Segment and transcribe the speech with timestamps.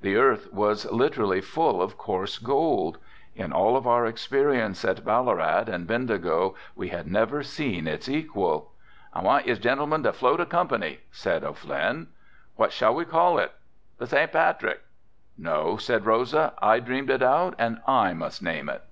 [0.00, 2.98] The earth was literally full of coarse gold.
[3.36, 8.72] In all of our experience at Ballarat and Bendigo we had never seen its equal.
[9.14, 12.08] "I want yez gintlemen to float a Company," said O'Flynn.
[12.56, 13.52] "What shall we call it?"
[13.98, 14.80] "The Saint Patrick."
[15.38, 18.82] "No," said Rosa, "I dreamed it out and I must name it."